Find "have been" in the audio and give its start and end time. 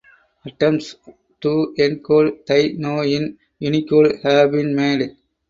4.23-4.73